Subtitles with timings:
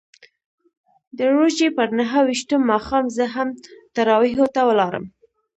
[1.17, 3.49] د روژې پر نهه ویشتم ماښام زه هم
[3.95, 5.05] تراویحو ته ولاړم.